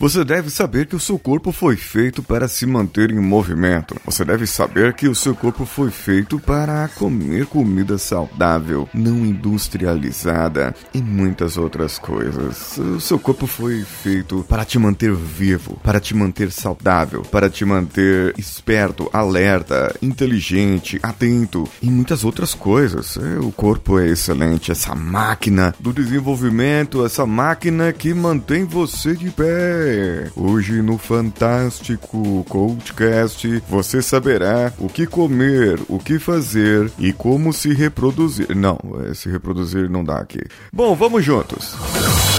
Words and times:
Você 0.00 0.24
deve 0.24 0.48
saber 0.48 0.86
que 0.86 0.94
o 0.94 1.00
seu 1.00 1.18
corpo 1.18 1.50
foi 1.50 1.74
feito 1.74 2.22
para 2.22 2.46
se 2.46 2.64
manter 2.64 3.10
em 3.10 3.18
movimento. 3.18 3.96
Você 4.06 4.24
deve 4.24 4.46
saber 4.46 4.92
que 4.92 5.08
o 5.08 5.14
seu 5.14 5.34
corpo 5.34 5.66
foi 5.66 5.90
feito 5.90 6.38
para 6.38 6.86
comer 6.86 7.46
comida 7.46 7.98
saudável, 7.98 8.88
não 8.94 9.26
industrializada 9.26 10.72
e 10.94 11.02
muitas 11.02 11.56
outras 11.56 11.98
coisas. 11.98 12.78
O 12.78 13.00
seu 13.00 13.18
corpo 13.18 13.48
foi 13.48 13.82
feito 13.82 14.46
para 14.48 14.64
te 14.64 14.78
manter 14.78 15.12
vivo, 15.12 15.80
para 15.82 15.98
te 15.98 16.14
manter 16.14 16.52
saudável, 16.52 17.22
para 17.22 17.50
te 17.50 17.64
manter 17.64 18.34
esperto, 18.38 19.10
alerta, 19.12 19.96
inteligente, 20.00 21.00
atento 21.02 21.68
e 21.82 21.90
muitas 21.90 22.22
outras 22.22 22.54
coisas. 22.54 23.16
É, 23.16 23.40
o 23.40 23.50
corpo 23.50 23.98
é 23.98 24.06
excelente, 24.06 24.70
essa 24.70 24.94
máquina 24.94 25.74
do 25.80 25.92
desenvolvimento, 25.92 27.04
essa 27.04 27.26
máquina 27.26 27.92
que 27.92 28.14
mantém 28.14 28.64
você 28.64 29.16
de 29.16 29.28
pé. 29.32 29.87
Hoje 30.36 30.82
no 30.82 30.98
Fantástico 30.98 32.44
Coachcast 32.48 33.62
você 33.68 34.02
saberá 34.02 34.72
o 34.78 34.88
que 34.88 35.06
comer, 35.06 35.80
o 35.88 35.98
que 35.98 36.18
fazer 36.18 36.90
e 36.98 37.12
como 37.12 37.52
se 37.52 37.72
reproduzir. 37.72 38.54
Não, 38.54 38.78
é, 39.08 39.14
se 39.14 39.28
reproduzir 39.28 39.88
não 39.88 40.04
dá 40.04 40.18
aqui. 40.18 40.40
Bom, 40.72 40.94
vamos 40.94 41.24
juntos. 41.24 41.74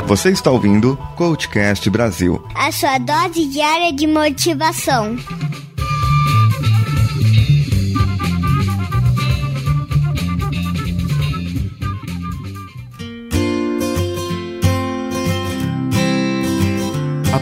Você 0.06 0.30
está 0.30 0.50
ouvindo 0.52 0.98
Coachcast 1.16 1.90
Brasil. 1.90 2.44
A 2.56 2.72
sua 2.72 2.98
dose 2.98 3.46
diária 3.48 3.94
de 3.94 4.08
motivação. 4.08 5.16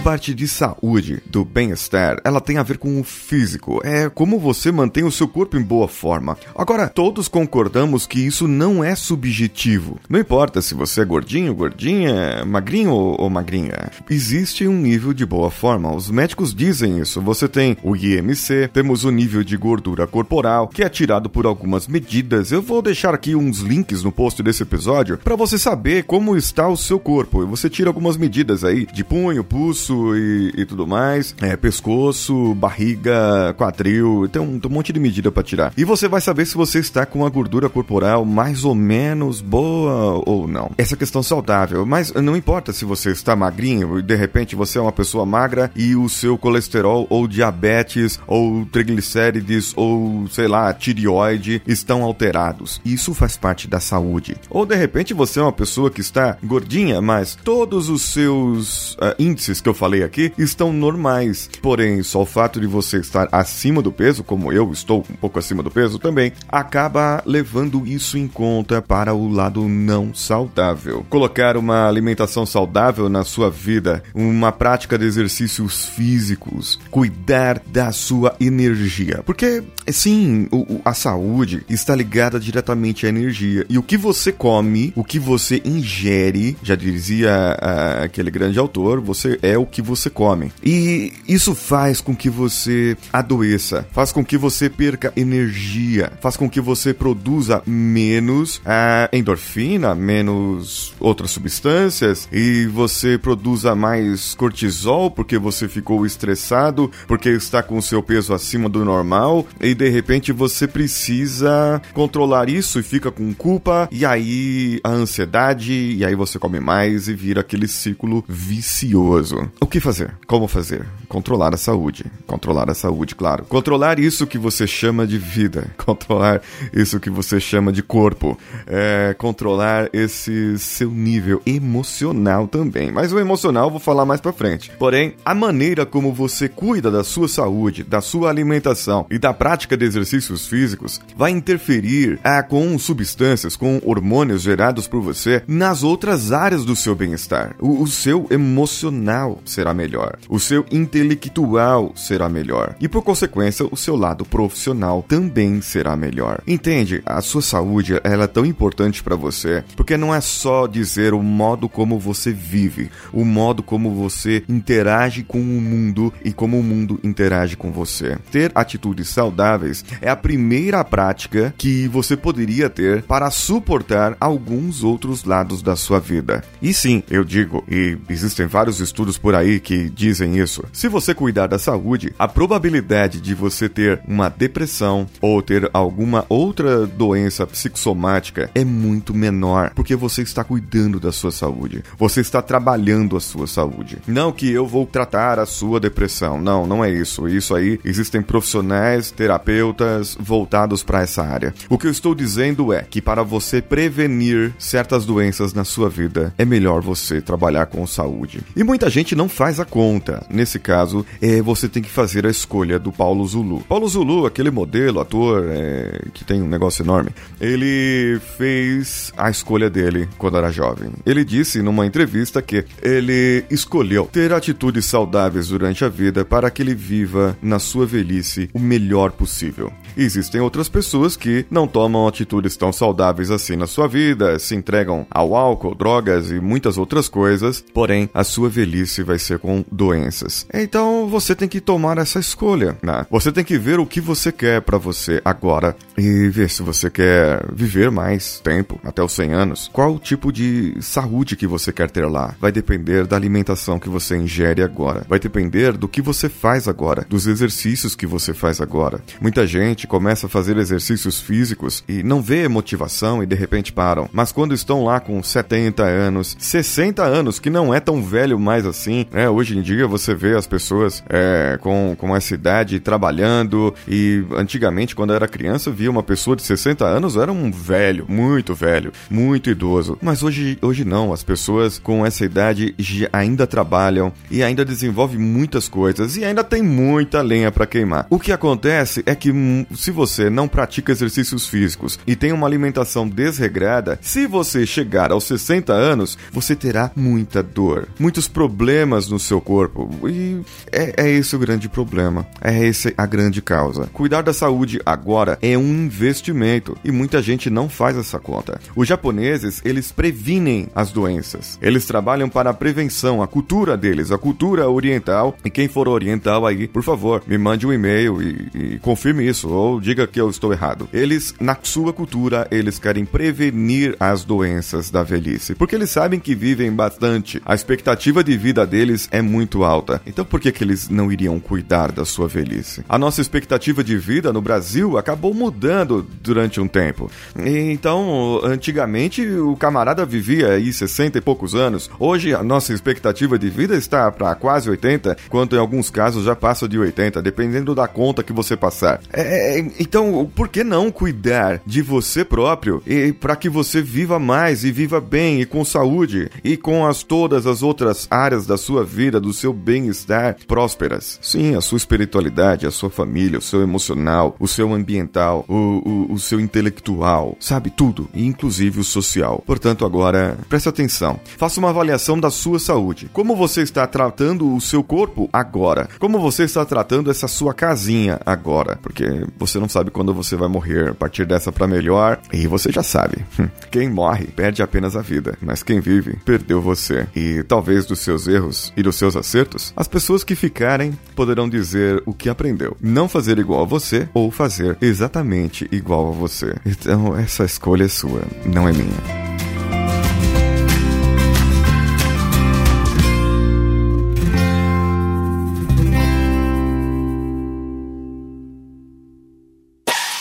Parte 0.08 0.34
de 0.34 0.48
saúde, 0.48 1.22
do 1.26 1.44
bem-estar, 1.44 2.22
ela 2.24 2.40
tem 2.40 2.58
a 2.58 2.64
ver 2.64 2.78
com 2.78 2.98
o 2.98 3.04
físico. 3.04 3.82
É 3.84 4.08
como 4.08 4.40
você 4.40 4.72
mantém 4.72 5.04
o 5.04 5.12
seu 5.12 5.28
corpo 5.28 5.58
em 5.58 5.62
boa 5.62 5.90
forma. 5.90 6.38
Agora, 6.56 6.88
todos 6.88 7.28
concordamos 7.28 8.08
que 8.08 8.26
isso 8.26 8.48
não 8.48 8.82
é 8.82 8.96
subjetivo. 8.96 10.00
Não 10.10 10.18
importa 10.18 10.62
se 10.62 10.74
você 10.74 11.02
é 11.02 11.06
gordinho, 11.06 11.54
gordinha, 11.54 12.46
magrinho 12.46 12.94
ou 12.94 13.30
magrinha. 13.30 13.92
Existe 14.10 14.66
um 14.66 14.80
nível 14.80 15.12
de 15.12 15.26
boa 15.26 15.52
forma. 15.52 15.94
Os 15.94 16.10
médicos 16.10 16.56
dizem 16.56 17.00
isso. 17.00 17.20
Você 17.20 17.46
tem 17.50 17.76
o 17.84 17.94
IMC, 17.94 18.70
temos 18.72 19.04
o 19.04 19.12
nível 19.12 19.44
de 19.44 19.58
gordura 19.58 20.08
corporal, 20.08 20.70
que 20.70 20.84
é 20.84 20.88
tirado 20.88 21.30
por 21.30 21.46
algumas 21.46 21.86
medidas. 21.86 22.54
Eu 22.54 22.62
vou 22.62 22.82
deixar 22.82 23.14
aqui 23.14 23.36
uns 23.36 23.60
links 23.60 24.06
no 24.06 24.12
post 24.14 24.42
desse 24.42 24.64
episódio 24.64 25.18
para 25.18 25.36
você 25.36 25.58
saber 25.58 26.06
como 26.06 26.38
está 26.38 26.66
o 26.70 26.78
seu 26.78 26.98
corpo. 26.98 27.46
Você 27.48 27.70
tira 27.70 27.90
algumas 27.90 28.16
medidas 28.16 28.64
aí 28.64 28.86
de 28.86 29.04
punho, 29.04 29.44
pulso, 29.44 29.97
pulso 29.98 30.16
e, 30.16 30.54
e 30.56 30.66
tudo 30.66 30.86
mais, 30.86 31.36
é, 31.42 31.56
pescoço, 31.58 32.54
barriga, 32.56 33.54
quadril, 33.58 34.28
tem 34.32 34.42
um, 34.42 34.60
tem 34.60 34.70
um 34.70 34.74
monte 34.74 34.94
de 34.94 35.00
medida 35.00 35.32
para 35.32 35.44
tirar. 35.44 35.74
E 35.76 35.84
você 35.84 36.08
vai 36.08 36.22
saber 36.22 36.46
se 36.46 36.56
você 36.56 36.80
está 36.80 37.06
com 37.06 37.26
a 37.26 37.30
gordura 37.30 37.70
corporal 37.70 38.24
mais 38.24 38.64
ou 38.64 38.76
menos 38.76 39.42
boa 39.42 40.22
ou 40.26 40.48
não. 40.48 40.72
Essa 40.78 40.96
questão 40.96 41.24
saudável, 41.24 41.86
mas 41.86 42.14
não 42.14 42.36
importa 42.36 42.72
se 42.72 42.86
você 42.86 43.12
está 43.12 43.36
magrinho 43.36 44.00
e 44.00 44.02
de 44.02 44.16
repente 44.16 44.56
você 44.56 44.78
é 44.78 44.82
uma 44.82 44.92
pessoa 44.92 45.26
magra 45.26 45.72
e 45.76 45.96
o 45.96 46.08
seu 46.10 46.38
colesterol 46.38 47.08
ou 47.10 47.28
diabetes 47.28 48.20
ou 48.28 48.66
triglicérides 48.66 49.74
ou 49.76 50.28
sei 50.30 50.48
lá, 50.48 50.74
tireoide 50.74 51.62
estão 51.68 52.04
alterados. 52.04 52.82
Isso 52.86 53.14
faz 53.14 53.38
parte 53.38 53.68
da 53.68 53.80
saúde. 53.80 54.36
Ou 54.50 54.66
de 54.66 54.76
repente 54.76 55.14
você 55.14 55.40
é 55.40 55.44
uma 55.44 55.52
pessoa 55.52 55.90
que 55.90 56.02
está 56.02 56.38
gordinha, 56.44 57.02
mas 57.02 57.38
todos 57.44 57.90
os 57.90 58.02
seus 58.02 58.94
uh, 58.94 59.16
índices 59.18 59.62
que 59.62 59.70
eu 59.70 59.74
falei 59.74 59.87
aqui 60.04 60.32
estão 60.38 60.72
normais. 60.72 61.50
Porém, 61.62 62.04
só 62.04 62.22
o 62.22 62.26
fato 62.26 62.60
de 62.60 62.68
você 62.68 62.98
estar 62.98 63.28
acima 63.32 63.82
do 63.82 63.92
peso, 63.92 64.24
como 64.24 64.52
eu 64.52 64.72
estou 64.72 65.06
um 65.10 65.16
pouco 65.16 65.40
acima 65.40 65.64
do 65.64 65.72
peso 65.72 66.00
também, 66.00 66.32
acaba 66.48 67.22
levando 67.26 67.86
isso 67.86 68.18
em 68.18 68.28
conta 68.28 68.82
para 68.82 69.14
o 69.14 69.30
lado 69.30 69.68
não 69.68 70.14
saudável. 70.14 71.06
Colocar 71.10 71.58
uma 71.58 71.88
alimentação 71.88 72.46
saudável 72.46 73.10
na 73.10 73.24
sua 73.24 73.50
vida, 73.50 74.04
uma 74.14 74.52
prática 74.52 74.98
de 74.98 75.06
exercícios 75.06 75.86
físicos, 75.86 76.80
cuidar 76.90 77.62
da 77.68 77.92
sua 77.92 78.36
energia. 78.40 79.22
Porque, 79.26 79.64
sim, 79.90 80.48
o, 80.52 80.82
a 80.84 80.94
saúde 80.94 81.64
está 81.70 81.96
ligada 81.96 82.40
diretamente 82.40 83.06
à 83.06 83.10
energia. 83.10 83.66
E 83.70 83.78
o 83.78 83.84
que 83.84 83.98
você 83.98 84.32
come, 84.32 84.94
o 84.96 85.04
que 85.04 85.20
você 85.20 85.62
ingere, 85.64 86.58
já 86.64 86.76
dizia 86.76 87.58
uh, 87.62 88.04
aquele 88.06 88.32
grande 88.32 88.58
autor, 88.58 89.00
você 89.00 89.38
é 89.42 89.58
o 89.58 89.66
que 89.68 89.82
você 89.82 90.10
come. 90.10 90.52
E 90.64 91.14
isso 91.28 91.54
faz 91.54 92.02
com 92.02 92.16
que 92.16 92.30
você 92.30 92.98
adoeça, 93.12 93.86
faz 93.92 94.12
com 94.12 94.24
que 94.24 94.38
você 94.38 94.70
perca 94.70 95.14
energia, 95.16 96.12
faz 96.22 96.38
com 96.38 96.50
que 96.50 96.62
você 96.62 96.94
produza 96.94 97.62
menos 97.66 98.58
uh, 98.58 99.10
endorfina, 99.14 99.94
menos 99.94 100.94
outras 101.00 101.32
substâncias 101.32 102.28
e 102.32 102.66
você 102.68 103.18
produza 103.18 103.76
mais 103.76 104.34
cortisol 104.36 105.12
porque 105.12 105.38
você 105.38 105.68
ficou 105.68 106.06
estressado, 106.06 106.92
porque 107.08 107.30
está 107.30 107.62
com 107.62 107.78
o 107.78 107.82
seu 107.82 108.02
peso 108.02 108.34
acima 108.34 108.70
do 108.70 108.84
normal 108.84 109.46
e 109.60 109.74
de 109.74 109.90
repente 109.90 110.32
você 110.32 110.68
precisa 110.68 111.82
controlar 111.94 112.50
isso 112.50 112.80
e 112.80 112.84
fica 112.84 113.12
com 113.12 113.34
culpa 113.34 113.88
e 113.92 114.06
aí 114.06 114.80
a 114.84 114.90
ansiedade 114.90 115.74
e 115.74 116.06
aí 116.06 116.16
você 116.16 116.40
come 116.40 116.60
mais 116.60 117.08
e 117.08 117.14
vira 117.14 117.42
aquele 117.42 117.68
ciclo 117.68 118.24
vicioso. 118.28 119.50
O 119.60 119.66
que 119.68 119.80
fazer? 119.80 120.16
Como 120.28 120.48
fazer? 120.48 120.86
Controlar 121.08 121.54
a 121.54 121.58
saúde. 121.58 122.06
Controlar 122.26 122.70
a 122.70 122.74
saúde, 122.74 123.16
claro. 123.16 123.46
Controlar 123.46 124.00
isso 124.00 124.28
que 124.28 124.38
você 124.38 124.68
chama 124.68 125.08
de 125.08 125.18
vida. 125.18 125.68
Controlar 125.78 126.42
isso 126.74 127.00
que 127.00 127.10
você 127.10 127.40
chama 127.40 127.72
de 127.72 127.82
corpo. 127.82 128.38
É, 128.66 129.16
controlar 129.18 129.90
esse 129.94 130.58
seu 130.60 130.92
nível 130.92 131.42
emocional 131.46 132.48
também. 132.48 132.92
Mas 132.92 133.14
o 133.14 133.20
emocional 133.20 133.66
eu 133.66 133.72
vou 133.72 133.80
falar 133.80 134.06
mais 134.06 134.20
pra 134.20 134.34
frente. 134.34 134.72
Porém, 134.78 135.16
a 135.24 135.34
maneira 135.34 135.86
como 135.86 136.14
você 136.14 136.50
cuida 136.50 136.92
da 136.92 137.04
sua 137.04 137.28
saúde, 137.28 137.84
da 137.84 138.02
sua 138.02 138.30
alimentação 138.30 139.06
e 139.10 139.18
da 139.18 139.34
prática 139.34 139.78
de 139.78 139.86
exercícios 139.86 140.48
físicos 140.48 141.00
vai 141.16 141.32
interferir 141.32 142.20
ah, 142.24 142.44
com 142.44 142.78
substâncias, 142.78 143.56
com 143.56 143.82
hormônios 143.86 144.42
gerados 144.42 144.88
por 144.88 145.02
você 145.02 145.44
nas 145.48 145.84
outras 145.84 146.32
áreas 146.32 146.66
do 146.66 146.76
seu 146.76 146.96
bem-estar. 146.96 147.56
O, 147.60 147.82
o 147.82 147.88
seu 147.88 148.28
emocional 148.30 149.42
será 149.46 149.74
melhor, 149.74 150.18
o 150.30 150.40
seu 150.40 150.66
intelectual 150.98 151.92
será 151.96 152.30
melhor 152.30 152.76
e, 152.80 152.88
por 152.88 153.02
consequência, 153.02 153.66
o 153.70 153.78
seu 153.78 153.96
lado 153.96 154.26
profissional 154.26 155.04
também 155.08 155.62
será 155.62 155.96
melhor. 155.96 156.42
Entende? 156.48 157.02
A 157.06 157.22
sua 157.22 157.42
saúde 157.42 158.00
ela 158.04 158.26
é 158.26 158.28
tão 158.28 158.46
importante 158.46 159.04
para 159.04 159.16
você 159.16 159.64
porque 159.76 159.98
não 159.98 160.14
é 160.14 160.22
só 160.22 160.68
dizer 160.68 161.14
o 161.14 161.22
modo 161.22 161.70
como 161.70 162.00
você 162.00 162.32
vive, 162.32 162.90
o 163.12 163.24
modo 163.24 163.64
como 163.64 163.94
você 163.94 164.44
interage 164.48 165.24
com 165.24 165.40
o 165.40 165.62
mundo 165.62 166.14
e 166.24 166.32
como 166.32 166.60
o 166.60 166.64
mundo 166.64 167.00
interage 167.04 167.56
com 167.56 167.72
você. 167.72 168.18
Ter 168.32 168.52
atitudes 168.56 169.10
saudáveis 169.10 169.84
é 170.02 170.10
a 170.10 170.16
primeira 170.16 170.84
prática 170.84 171.54
que 171.58 171.88
você 171.88 172.16
poderia 172.16 172.70
ter 172.70 173.04
para 173.04 173.30
suportar 173.32 174.16
alguns 174.20 174.84
outros 174.84 175.24
lados 175.24 175.62
da 175.62 175.76
sua 175.76 176.00
vida. 176.00 176.44
E 176.62 176.74
sim, 176.74 177.04
eu 177.10 177.24
digo, 177.24 177.64
e 177.70 177.98
existem 178.10 178.48
vários 178.48 178.80
estudos 178.80 179.18
por 179.18 179.36
aí 179.36 179.60
que 179.60 179.90
dizem 179.90 180.38
isso. 180.38 180.64
Se 180.72 180.87
você 180.90 181.14
cuidar 181.14 181.48
da 181.48 181.60
saúde, 181.60 182.14
a 182.18 182.28
probabilidade 182.28 183.22
de 183.22 183.34
você 183.34 183.68
ter 183.68 184.02
uma 184.08 184.30
depressão 184.30 185.08
ou 185.22 185.42
ter 185.42 185.70
alguma 185.74 186.26
outra 186.30 186.86
doença 186.86 187.46
psicossomática 187.46 188.50
é 188.54 188.64
muito 188.64 189.14
menor, 189.14 189.72
porque 189.76 189.96
você 189.96 190.22
está 190.22 190.44
cuidando 190.44 191.00
da 191.00 191.12
sua 191.12 191.32
saúde. 191.32 191.84
Você 191.98 192.22
está 192.22 192.42
trabalhando 192.42 193.18
a 193.18 193.20
sua 193.20 193.48
saúde. 193.48 193.98
Não 194.08 194.32
que 194.32 194.50
eu 194.52 194.66
vou 194.66 194.86
tratar 194.86 195.40
a 195.40 195.46
sua 195.46 195.80
depressão. 195.80 196.40
Não, 196.40 196.66
não 196.66 196.84
é 196.84 196.90
isso. 196.90 197.28
Isso 197.28 197.56
aí 197.56 197.80
existem 197.84 198.22
profissionais, 198.22 199.12
terapeutas 199.12 200.18
voltados 200.20 200.84
para 200.84 201.02
essa 201.02 201.24
área. 201.24 201.54
O 201.70 201.78
que 201.78 201.88
eu 201.88 201.92
estou 201.92 202.14
dizendo 202.14 202.74
é 202.74 202.84
que 202.84 203.02
para 203.02 203.24
você 203.24 203.62
prevenir 203.62 204.54
certas 204.58 205.06
doenças 205.06 205.54
na 205.54 205.64
sua 205.64 205.90
vida, 205.90 206.34
é 206.38 206.46
melhor 206.46 206.82
você 206.82 207.22
trabalhar 207.22 207.66
com 207.66 207.86
saúde. 207.86 208.42
E 208.56 208.64
muita 208.64 208.90
gente 208.90 209.16
não 209.16 209.30
faz 209.30 209.60
a 209.60 209.66
conta. 209.66 210.26
Nesse 210.30 210.60
caso, 210.60 210.77
caso, 210.78 211.04
é, 211.20 211.42
você 211.42 211.68
tem 211.68 211.82
que 211.82 211.90
fazer 211.90 212.26
a 212.28 212.30
escolha 212.30 212.78
do 212.78 212.92
Paulo 212.92 213.26
Zulu. 213.26 213.64
Paulo 213.68 213.88
Zulu, 213.88 214.28
aquele 214.28 214.52
modelo, 214.52 215.00
ator, 215.00 215.44
é, 215.50 216.02
que 216.14 216.24
tem 216.24 216.42
um 216.42 216.48
negócio 216.48 216.84
enorme, 216.84 217.10
ele 217.42 218.20
fez 218.38 219.12
a 219.18 219.30
escolha 219.30 219.70
dele 219.70 220.08
quando 220.18 220.38
era 220.38 220.52
jovem. 220.52 220.92
Ele 221.06 221.26
disse 221.26 221.64
numa 221.64 221.86
entrevista 221.86 222.42
que 222.42 222.64
ele 222.82 223.44
escolheu 223.50 224.06
ter 224.12 224.32
atitudes 224.32 224.86
saudáveis 224.86 225.48
durante 225.48 225.84
a 225.84 225.90
vida 225.90 226.24
para 226.24 226.52
que 226.52 226.62
ele 226.62 226.76
viva 226.76 227.36
na 227.42 227.58
sua 227.58 227.86
velhice 227.86 228.50
o 228.54 228.60
melhor 228.60 229.12
possível. 229.12 229.72
Existem 229.98 230.40
outras 230.40 230.70
pessoas 230.70 231.18
que 231.18 231.46
não 231.50 231.68
tomam 231.68 232.08
atitudes 232.08 232.56
tão 232.56 232.72
saudáveis 232.72 233.32
assim 233.32 233.56
na 233.56 233.66
sua 233.68 233.88
vida, 233.88 234.38
se 234.38 234.56
entregam 234.56 235.06
ao 235.10 235.36
álcool, 235.36 235.74
drogas 235.76 236.30
e 236.30 236.40
muitas 236.40 236.78
outras 236.78 237.10
coisas, 237.10 237.64
porém 237.74 238.10
a 238.14 238.24
sua 238.24 238.48
velhice 238.48 239.02
vai 239.02 239.18
ser 239.18 239.40
com 239.40 239.66
doenças. 239.72 240.46
Então 240.54 241.08
você 241.08 241.36
tem 241.36 241.48
que 241.48 241.60
tomar 241.60 241.98
essa 241.98 242.20
escolha, 242.20 242.78
né? 242.82 243.06
Você 243.10 243.32
tem 243.32 243.44
que 243.44 243.58
ver 243.58 243.80
o 243.80 243.86
que 243.86 244.00
você 244.00 244.32
quer 244.32 244.62
para 244.62 244.78
você 244.78 245.22
agora 245.26 245.76
e 245.98 246.30
ver 246.30 246.50
se 246.50 246.62
você 246.62 246.90
quer 246.90 247.44
viver 247.52 247.90
mais 247.90 248.40
tempo, 248.40 248.80
até 248.84 249.02
os 249.04 249.12
100 249.14 249.34
anos. 249.34 249.70
Qual 249.74 249.98
tipo 249.98 250.32
de 250.32 250.76
saúde 250.80 251.36
que 251.36 251.48
você 251.48 251.74
quer 251.74 251.90
ter 251.90 252.06
lá? 252.06 252.36
Vai 252.40 252.52
depender 252.52 253.08
da 253.08 253.16
alimentação 253.16 253.80
que 253.80 253.90
você 253.90 254.16
ingere 254.16 254.62
agora. 254.62 255.06
Vai 255.10 255.20
depender 255.20 255.74
do 255.74 255.88
que 255.88 256.02
você 256.02 256.30
faz 256.30 256.68
agora, 256.68 257.06
dos 257.10 257.26
exercícios 257.26 257.96
que 257.96 258.06
você 258.06 258.34
faz 258.34 258.62
agora. 258.62 259.02
Muita 259.20 259.48
gente 259.48 259.87
começa 259.88 260.28
a 260.28 260.30
fazer 260.30 260.58
exercícios 260.58 261.20
físicos 261.20 261.84
e 261.88 262.04
não 262.04 262.22
vê 262.22 262.48
motivação 262.48 263.24
e 263.24 263.26
de 263.26 263.36
repente 263.36 263.72
param. 263.72 264.10
Mas 264.12 264.32
quando 264.32 264.54
estão 264.54 264.84
lá 264.84 265.00
com 265.00 265.22
70 265.22 265.84
anos, 265.84 266.36
60 266.40 267.04
anos, 267.04 267.40
que 267.40 267.50
não 267.50 267.74
é 267.74 267.80
tão 267.80 268.04
velho 268.04 268.40
mais 268.40 268.66
assim, 268.66 269.06
né? 269.12 269.30
Hoje 269.30 269.58
em 269.58 269.62
dia 269.62 269.88
você 269.88 270.14
vê 270.14 270.36
as 270.36 270.46
pessoas 270.46 271.04
é, 271.10 271.58
com, 271.62 271.96
com 271.98 272.16
essa 272.16 272.34
idade 272.34 272.80
trabalhando 272.80 273.74
e 273.88 274.24
antigamente, 274.36 274.96
quando 274.96 275.12
eu 275.12 275.16
era 275.16 275.28
criança, 275.28 275.72
via 275.72 275.90
uma 275.90 276.04
pessoa 276.04 276.36
de 276.36 276.44
60 276.44 276.86
anos, 276.86 277.16
era 277.16 277.32
um 277.32 277.52
velho, 277.52 278.06
muito 278.08 278.54
velho, 278.54 278.92
muito 279.10 279.50
idoso. 279.50 279.98
Mas 280.02 280.24
hoje, 280.24 280.58
hoje 280.62 280.84
não, 280.84 281.14
as 281.14 281.24
pessoas 281.24 281.80
com 281.80 282.06
essa 282.06 282.26
idade 282.26 282.76
ainda 283.12 283.48
trabalham 283.48 284.12
e 284.30 284.44
ainda 284.44 284.66
desenvolvem 284.66 285.20
muitas 285.20 285.68
coisas 285.68 286.18
e 286.18 286.26
ainda 286.26 286.44
tem 286.44 286.62
muita 286.62 287.22
lenha 287.22 287.52
para 287.52 287.66
queimar. 287.66 288.08
O 288.10 288.20
que 288.20 288.32
acontece 288.32 289.04
é 289.06 289.16
que 289.16 289.32
se 289.76 289.92
você 289.92 290.30
não 290.30 290.48
pratica 290.48 290.92
exercícios 290.92 291.48
físicos 291.48 292.00
e 292.06 292.16
tem 292.16 292.32
uma 292.32 292.48
alimentação 292.48 293.08
desregrada, 293.08 294.00
se 294.02 294.28
você 294.28 294.66
chegar 294.66 295.12
aos 295.12 295.26
60 295.26 295.74
anos, 295.74 296.18
você 296.32 296.56
terá 296.56 296.92
muita 296.96 297.44
dor, 297.44 297.88
muitos 298.00 298.28
problemas 298.28 299.08
no 299.08 299.20
seu 299.20 299.42
corpo. 299.42 299.90
E 300.08 300.42
é, 300.72 301.06
é 301.06 301.10
esse 301.10 301.36
o 301.36 301.40
grande 301.40 301.70
problema. 301.70 302.26
É 302.42 302.68
essa 302.68 302.94
a 302.98 303.06
grande 303.06 303.42
causa. 303.42 303.88
Cuidar 303.94 304.22
da 304.22 304.34
saúde 304.34 304.80
agora 304.86 305.38
é 305.42 305.58
um 305.58 305.86
investimento 305.86 306.78
e 306.84 306.92
muita 306.92 307.22
gente 307.22 307.50
não 307.50 307.70
faz 307.70 307.98
essa 307.98 308.20
conta. 308.20 308.60
Os 308.76 308.88
japoneses, 308.88 309.62
eles 309.66 309.92
previnem 309.92 310.68
as 310.76 310.92
doenças. 310.92 311.58
Eles 311.62 311.86
trabalham 311.86 312.30
para 312.30 312.50
a 312.50 312.54
prevenção, 312.54 313.22
a 313.22 313.28
cultura 313.28 313.78
deles, 313.78 314.12
a 314.12 314.18
cultura 314.18 314.70
oriental. 314.70 315.36
E 315.44 315.50
quem 315.50 315.68
for 315.68 315.88
oriental 315.88 316.46
aí, 316.46 316.68
por 316.68 316.84
favor, 316.84 317.24
me 317.28 317.38
mande 317.38 317.66
um 317.66 317.74
e-mail 317.74 318.22
e, 318.22 318.50
e 318.54 318.80
confirme 318.80 319.28
isso 319.28 319.48
ou 319.58 319.82
diga 319.82 320.08
que 320.08 320.20
eu 320.20 320.30
estou 320.30 320.52
errado. 320.52 320.88
Eles, 320.94 321.34
na 321.40 321.58
sua 321.62 321.92
cultura, 321.92 322.48
eles 322.52 322.80
querem 322.80 323.06
prevenir 323.06 323.96
as 324.00 324.24
doenças 324.24 324.90
da 324.90 325.04
velhice, 325.04 325.56
porque 325.56 325.76
eles 325.76 325.90
sabem 325.90 326.20
que 326.20 326.36
vivem 326.36 326.72
bastante. 326.72 327.42
A 327.46 327.56
expectativa 327.56 328.24
de 328.24 328.38
vida 328.38 328.66
deles 328.66 329.08
é 329.12 329.22
muito 329.22 329.64
alta. 329.64 330.02
Então 330.06 330.26
por 330.26 330.40
que 330.40 330.52
que 330.52 330.64
eles 330.64 330.90
não 330.90 331.12
iriam 331.12 331.40
cuidar 331.40 331.92
da 331.92 332.06
sua 332.06 332.28
velhice? 332.28 332.84
A 332.88 332.98
nossa 332.98 333.22
expectativa 333.22 333.84
de 333.84 333.98
vida 333.98 334.32
no 334.32 334.42
Brasil 334.42 334.98
acabou 334.98 335.34
mudando 335.34 336.06
durante 336.22 336.60
um 336.60 336.68
tempo. 336.68 337.10
Então, 337.38 338.40
antigamente 338.44 339.26
o 339.26 339.56
camarada 339.56 340.06
vivia 340.06 340.54
aí 340.54 340.72
60 340.72 341.18
e 341.18 341.22
poucos 341.22 341.56
anos. 341.56 341.90
Hoje 342.00 342.34
a 342.34 342.44
nossa 342.44 342.74
expectativa 342.74 343.38
de 343.38 343.50
vida 343.50 343.76
está 343.76 344.12
para 344.12 344.36
quase 344.36 344.70
80, 344.70 345.18
quanto 345.30 345.56
em 345.56 345.60
alguns 345.60 345.90
casos 345.90 346.26
já 346.26 346.36
passa 346.36 346.68
de 346.68 346.78
80, 346.78 347.22
dependendo 347.22 347.74
da 347.74 347.88
conta 347.88 348.24
que 348.24 348.34
você 348.34 348.56
passar. 348.56 349.00
É, 349.12 349.47
é 349.48 349.60
então, 349.80 350.30
por 350.36 350.48
que 350.48 350.64
não 350.64 350.92
cuidar 350.92 351.62
de 351.66 351.82
você 351.82 352.26
próprio 352.26 352.82
e 352.86 353.12
para 353.14 353.36
que 353.36 353.50
você 353.50 353.82
viva 353.82 354.20
mais 354.20 354.64
e 354.64 354.72
viva 354.72 355.00
bem 355.00 355.42
e 355.42 355.46
com 355.46 355.64
saúde 355.64 356.30
e 356.44 356.58
com 356.58 356.86
as 356.86 357.04
todas 357.04 357.48
as 357.48 357.64
outras 357.64 358.08
áreas 358.10 358.46
da 358.46 358.58
sua 358.58 358.84
vida, 358.84 359.20
do 359.20 359.34
seu 359.34 359.54
bem-estar 359.54 360.38
prósperas? 360.48 361.20
Sim, 361.22 361.56
a 361.56 361.62
sua 361.62 361.78
espiritualidade, 361.78 362.68
a 362.68 362.72
sua 362.72 362.90
família, 362.90 363.40
o 363.40 363.42
seu 363.42 363.62
emocional, 363.62 364.36
o 364.40 364.48
seu 364.48 364.74
ambiental, 364.74 365.46
o, 365.48 365.54
o, 365.54 366.14
o 366.14 366.20
seu 366.20 366.40
intelectual, 366.40 367.38
sabe 367.40 367.70
tudo, 367.70 368.10
inclusive 368.14 368.80
o 368.80 368.84
social. 368.84 369.44
Portanto, 369.46 369.86
agora 369.86 370.38
preste 370.50 370.70
atenção. 370.70 371.20
Faça 371.38 371.60
uma 371.60 371.70
avaliação 371.70 372.20
da 372.20 372.30
sua 372.30 372.60
saúde. 372.60 373.10
Como 373.14 373.36
você 373.36 373.62
está 373.62 373.86
tratando 373.88 374.54
o 374.54 374.62
seu 374.62 374.84
corpo 374.84 375.30
agora? 375.32 375.88
Como 376.00 376.20
você 376.20 376.44
está 376.44 376.66
tratando 376.66 377.10
essa 377.10 377.28
sua 377.28 377.54
casinha 377.54 378.20
agora? 378.26 378.78
Porque 378.82 379.06
você 379.38 379.60
não 379.60 379.70
sabe 379.70 379.92
quando 379.92 380.14
você 380.14 380.36
vai 380.36 380.48
morrer. 380.48 380.90
A 380.90 380.94
partir 380.94 381.26
dessa 381.26 381.52
para 381.52 381.68
melhor, 381.68 382.20
e 382.32 382.48
você 382.48 382.72
já 382.72 382.84
sabe. 382.84 383.26
Quem 383.72 383.90
morre 383.90 384.28
perde 384.28 384.62
apenas 384.62 384.96
a 384.96 385.02
vida, 385.02 385.38
mas 385.42 385.64
quem 385.64 385.80
vive 385.80 386.18
perdeu 386.26 386.62
você. 386.62 387.08
E 387.16 387.44
talvez 387.44 387.86
dos 387.86 388.00
seus 388.00 388.28
erros 388.28 388.74
e 388.76 388.84
dos 388.84 388.96
seus 388.96 389.16
acertos, 389.16 389.74
as 389.76 389.88
pessoas 389.88 390.24
que 390.24 390.36
ficarem 390.36 390.98
poderão 391.16 391.50
dizer 391.50 392.02
o 392.06 392.14
que 392.14 392.30
aprendeu. 392.30 392.76
Não 392.82 393.08
fazer 393.08 393.38
igual 393.40 393.64
a 393.64 393.66
você 393.66 394.08
ou 394.14 394.32
fazer 394.32 394.78
exatamente 394.82 395.68
igual 395.72 396.10
a 396.10 396.12
você. 396.12 396.56
Então, 396.66 397.18
essa 397.18 397.44
escolha 397.44 397.86
é 397.86 397.88
sua, 397.88 398.22
não 398.46 398.68
é 398.68 398.74
minha. 398.74 399.27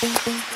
Thank 0.07 0.51
you. 0.53 0.56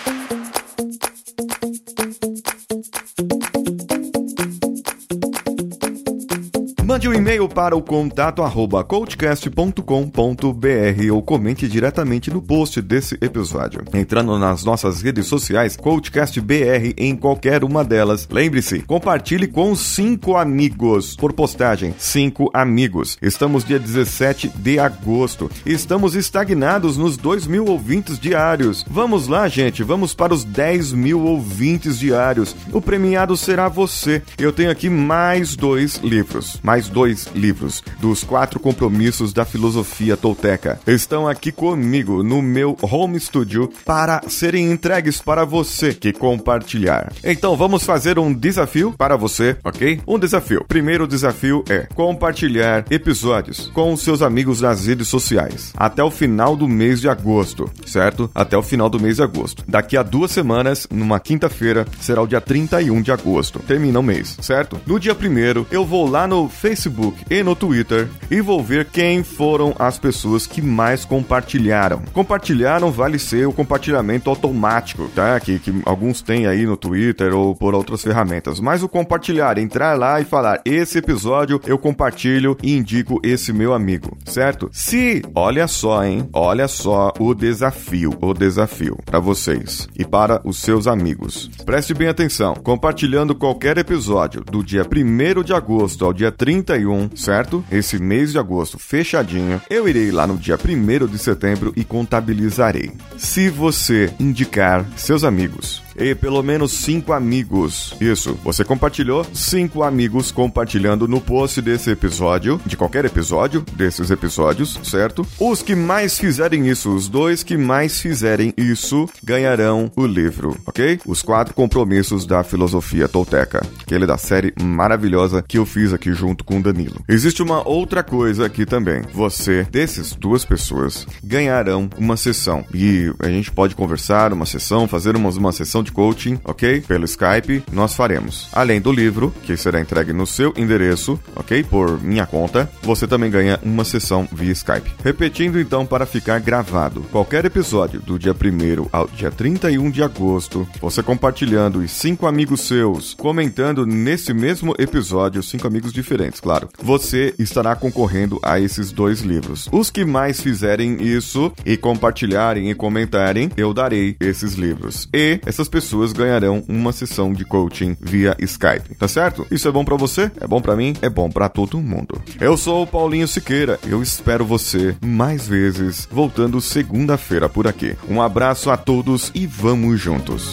Mande 6.91 7.09
um 7.09 7.15
e-mail 7.15 7.49
para 7.49 7.77
o 7.77 7.81
contato 7.81 8.43
arroba 8.43 8.83
coachcast.com.br 8.83 11.13
ou 11.13 11.23
comente 11.23 11.69
diretamente 11.69 12.33
no 12.33 12.43
post 12.43 12.83
desse 12.83 13.17
episódio. 13.21 13.85
Entrando 13.95 14.37
nas 14.37 14.65
nossas 14.65 15.01
redes 15.01 15.29
sociais, 15.29 15.77
CoachCastBR 15.77 16.93
em 16.99 17.15
qualquer 17.15 17.63
uma 17.63 17.85
delas. 17.85 18.27
Lembre-se, 18.29 18.81
compartilhe 18.81 19.47
com 19.47 19.73
cinco 19.77 20.37
amigos 20.37 21.15
por 21.15 21.33
postagem. 21.33 21.95
Cinco 21.97 22.51
amigos. 22.53 23.17
Estamos 23.23 23.65
dia 23.65 23.79
17 23.79 24.49
de 24.49 24.81
agosto. 24.81 25.49
Estamos 25.65 26.17
estagnados 26.17 26.97
nos 26.97 27.17
2 27.17 27.47
mil 27.47 27.67
ouvintes 27.67 28.19
diários. 28.19 28.85
Vamos 28.91 29.29
lá, 29.29 29.47
gente. 29.47 29.85
Vamos 29.85 30.13
para 30.13 30.35
os 30.35 30.43
10 30.43 30.93
mil 30.95 31.21
ouvintes 31.21 32.01
diários. 32.01 32.57
O 32.73 32.83
premiado 32.83 33.37
será 33.37 33.69
você. 33.69 34.25
Eu 34.37 34.53
tenho 34.53 34.73
aqui 34.73 34.91
mais 34.91 35.55
dois 35.55 35.99
livros. 35.99 36.59
Mais 36.65 36.80
mais 36.81 36.88
dois 36.88 37.29
livros 37.35 37.82
dos 38.00 38.25
quatro 38.25 38.59
compromissos 38.59 39.35
da 39.35 39.44
filosofia 39.44 40.17
tolteca. 40.17 40.81
Estão 40.87 41.29
aqui 41.29 41.53
comigo 41.53 42.22
no 42.22 42.41
meu 42.41 42.77
home 42.81 43.20
studio 43.20 43.70
para 43.84 44.22
serem 44.29 44.72
entregues 44.72 45.20
para 45.20 45.44
você 45.44 45.93
que 45.93 46.13
compartilhar. 46.13 47.13
Então 47.22 47.55
vamos 47.55 47.84
fazer 47.84 48.19
um 48.19 48.32
desafio 48.32 48.94
para 48.96 49.17
você, 49.17 49.56
ok? 49.63 50.01
Um 50.06 50.19
desafio. 50.19 50.65
Primeiro 50.67 51.06
desafio 51.06 51.63
é 51.69 51.87
compartilhar 51.94 52.87
episódios 52.91 53.70
com 53.75 53.94
seus 53.96 54.22
amigos 54.22 54.63
nas 54.63 54.87
redes 54.87 55.08
sociais 55.08 55.72
até 55.77 56.03
o 56.03 56.10
final 56.10 56.56
do 56.56 56.67
mês 56.67 57.01
de 57.01 57.10
agosto, 57.10 57.70
certo? 57.84 58.31
Até 58.34 58.56
o 58.56 58.63
final 58.63 58.89
do 58.89 58.99
mês 58.99 59.17
de 59.17 59.22
agosto. 59.22 59.65
Daqui 59.69 59.99
a 59.99 60.03
duas 60.03 60.31
semanas, 60.31 60.87
numa 60.91 61.20
quinta-feira, 61.20 61.87
será 62.01 62.22
o 62.22 62.27
dia 62.27 62.41
31 62.41 63.03
de 63.03 63.13
agosto. 63.13 63.58
Termina 63.58 64.01
o 64.01 64.03
mês, 64.03 64.39
certo? 64.41 64.81
No 64.87 64.99
dia 64.99 65.15
primeiro, 65.15 65.67
eu 65.70 65.84
vou 65.84 66.08
lá 66.08 66.27
no 66.27 66.49
Facebook 66.49 66.69
Facebook 66.70 67.24
e 67.29 67.43
no 67.43 67.56
Twitter 67.56 68.08
e 68.31 68.41
vou 68.41 68.62
ver 68.62 68.84
quem 68.84 69.24
foram 69.24 69.74
as 69.77 69.98
pessoas 69.98 70.46
que 70.46 70.62
mais 70.62 71.05
compartilharam. 71.05 72.00
Compartilharam 72.12 72.93
vale 72.93 73.19
ser 73.19 73.48
o 73.48 73.53
compartilhamento 73.53 74.31
automático, 74.31 75.10
tá? 75.12 75.41
Que, 75.41 75.58
que 75.58 75.74
alguns 75.84 76.22
têm 76.22 76.46
aí 76.46 76.65
no 76.65 76.77
Twitter 76.77 77.34
ou 77.34 77.56
por 77.56 77.74
outras 77.74 78.03
ferramentas. 78.03 78.60
Mas 78.60 78.84
o 78.84 78.89
compartilhar, 78.89 79.58
entrar 79.58 79.98
lá 79.98 80.20
e 80.20 80.24
falar: 80.24 80.60
esse 80.65 80.98
episódio 80.98 81.60
eu 81.67 81.77
compartilho 81.77 82.56
e 82.62 82.77
indico 82.77 83.20
esse 83.24 83.53
meu 83.53 83.74
amigo, 83.74 84.17
certo? 84.24 84.69
Se, 84.70 85.22
olha 85.34 85.67
só, 85.67 86.05
hein? 86.05 86.29
Olha 86.32 86.69
só 86.69 87.12
o 87.19 87.34
desafio, 87.34 88.17
o 88.20 88.32
desafio 88.32 88.96
para 89.05 89.19
vocês 89.19 89.89
e 89.98 90.05
para 90.05 90.41
os 90.44 90.58
seus 90.58 90.86
amigos. 90.86 91.50
Preste 91.67 91.94
bem 91.94 92.06
atenção. 92.06 92.55
Compartilhando 92.55 93.34
qualquer 93.34 93.77
episódio 93.77 94.44
do 94.44 94.62
dia 94.62 94.82
1 94.84 95.43
de 95.43 95.53
agosto 95.53 96.05
ao 96.05 96.12
dia 96.12 96.31
30 96.31 96.59
31, 96.62 97.10
certo? 97.17 97.64
Esse 97.70 97.98
mês 97.98 98.32
de 98.32 98.38
agosto 98.38 98.79
fechadinho, 98.79 99.60
eu 99.69 99.88
irei 99.88 100.10
lá 100.10 100.26
no 100.26 100.36
dia 100.36 100.56
1 100.56 101.06
de 101.06 101.19
setembro 101.19 101.72
e 101.76 101.84
contabilizarei. 101.84 102.93
Se 103.17 103.48
você 103.48 104.12
indicar 104.19 104.86
seus 104.96 105.24
amigos 105.24 105.82
e 106.01 106.15
pelo 106.15 106.43
menos 106.43 106.73
cinco 106.73 107.13
amigos. 107.13 107.95
Isso, 108.01 108.39
você 108.43 108.65
compartilhou 108.65 109.27
cinco 109.33 109.83
amigos 109.83 110.31
compartilhando 110.31 111.07
no 111.07 111.21
post 111.21 111.61
desse 111.61 111.91
episódio, 111.91 112.61
de 112.65 112.77
qualquer 112.77 113.05
episódio 113.05 113.65
desses 113.75 114.11
episódios, 114.11 114.79
certo? 114.83 115.27
Os 115.39 115.63
que 115.63 115.75
mais 115.75 116.19
fizerem 116.19 116.69
isso, 116.69 116.95
os 116.95 117.09
dois 117.09 117.43
que 117.43 117.57
mais 117.57 118.01
fizerem 118.01 118.53
isso, 118.57 119.09
ganharão 119.23 119.91
o 119.97 120.07
livro, 120.07 120.57
ok? 120.67 120.99
Os 121.07 121.23
quatro 121.23 121.55
compromissos 121.55 122.27
da 122.27 122.43
filosofia 122.43 123.09
tolteca, 123.09 123.65
aquele 123.83 124.07
da 124.07 124.17
série 124.17 124.53
maravilhosa 124.61 125.43
que 125.47 125.59
eu 125.59 125.67
fiz 125.67 125.93
aqui 125.93 126.13
junto 126.13 126.45
com 126.45 126.59
o 126.59 126.63
Danilo. 126.63 127.03
Existe 127.09 127.43
uma 127.43 127.67
outra 127.69 128.03
coisa 128.03 128.47
aqui 128.47 128.65
também. 128.65 129.03
Você, 129.13 129.67
desses 129.71 130.15
duas 130.15 130.45
pessoas, 130.45 131.07
ganharão 131.23 131.89
uma 131.99 132.17
sessão 132.17 132.65
e 132.73 133.13
a 133.19 133.29
gente 133.29 133.51
pode 133.51 133.75
conversar, 133.75 134.33
uma 134.33 134.47
sessão, 134.47 134.89
fazer 134.89 135.17
uma, 135.17 135.31
uma 135.31 135.53
sessão 135.53 135.83
de 135.83 135.90
coaching, 135.91 136.39
ok? 136.44 136.81
Pelo 136.82 137.05
Skype, 137.05 137.63
nós 137.73 137.94
faremos. 137.94 138.49
Além 138.53 138.81
do 138.81 138.93
livro, 138.93 139.32
que 139.43 139.56
será 139.56 139.81
entregue 139.81 140.13
no 140.13 140.27
seu 140.27 140.53
endereço, 140.56 141.19
ok? 141.37 141.63
Por 141.65 142.01
minha 142.03 142.27
conta, 142.27 142.70
você 142.82 143.06
também 143.06 143.31
ganha 143.31 143.59
uma 143.63 143.85
sessão 143.85 144.29
via 144.32 144.53
Skype. 144.53 144.93
Repetindo 145.05 145.61
então 145.61 145.85
para 145.87 146.06
ficar 146.06 146.39
gravado, 146.41 147.03
qualquer 147.11 147.44
episódio 147.44 148.01
do 148.01 148.19
dia 148.19 148.32
1 148.32 148.89
ao 148.93 149.06
dia 149.09 149.31
31 149.31 149.91
de 149.91 150.03
agosto, 150.03 150.67
você 150.81 151.03
compartilhando 151.03 151.82
e 151.82 151.89
cinco 151.89 152.27
amigos 152.27 152.63
seus 152.63 153.15
comentando 153.15 153.87
nesse 153.87 154.32
mesmo 154.32 154.75
episódio, 154.79 155.43
cinco 155.43 155.67
amigos 155.67 155.93
diferentes, 155.93 156.41
claro, 156.41 156.69
você 156.82 157.35
estará 157.39 157.75
concorrendo 157.75 158.39
a 158.43 158.59
esses 158.61 158.93
dois 158.93 159.20
livros. 159.20 159.69
Os 159.73 159.91
que 159.91 160.05
mais 160.05 160.41
fizerem 160.41 161.03
isso 161.03 161.53
e 161.65 161.77
compartilharem 161.77 162.70
e 162.70 162.75
comentarem, 162.75 163.51
eu 163.56 163.73
darei 163.73 164.17
esses 164.20 164.55
livros. 164.55 165.09
E 165.13 165.41
essas 165.44 165.69
pessoas 165.81 166.13
ganharão 166.13 166.63
uma 166.69 166.93
sessão 166.93 167.32
de 167.32 167.43
coaching 167.43 167.96
via 167.99 168.37
Skype, 168.39 168.94
tá 168.96 169.08
certo? 169.08 169.46
Isso 169.51 169.67
é 169.67 169.72
bom 169.72 169.82
para 169.82 169.96
você? 169.96 170.31
É 170.39 170.46
bom 170.46 170.60
para 170.60 170.77
mim? 170.77 170.94
É 171.01 171.08
bom 171.08 171.31
para 171.31 171.49
todo 171.49 171.81
mundo. 171.81 172.20
Eu 172.39 172.55
sou 172.58 172.82
o 172.82 172.87
Paulinho 172.87 173.27
Siqueira. 173.27 173.81
Eu 173.89 174.03
espero 174.03 174.44
você 174.44 174.94
mais 175.03 175.49
vezes 175.49 176.06
voltando 176.13 176.60
segunda-feira 176.60 177.49
por 177.49 177.67
aqui. 177.67 177.96
Um 178.06 178.20
abraço 178.20 178.70
a 178.70 178.77
todos 178.77 179.32
e 179.34 179.46
vamos 179.46 179.99
juntos. 179.99 180.53